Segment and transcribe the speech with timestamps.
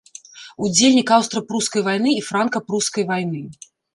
[0.67, 3.41] Удзельнік аўстра-прускай вайны і франка-прускай вайны.